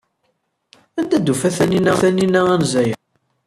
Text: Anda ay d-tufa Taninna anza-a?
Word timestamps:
Anda 0.99 1.15
ay 1.17 1.21
d-tufa 1.21 1.49
Taninna 1.57 1.93
anza-a? 2.55 2.93